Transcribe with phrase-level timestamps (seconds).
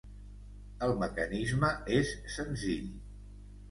[0.87, 2.93] El mecanisme és senzill.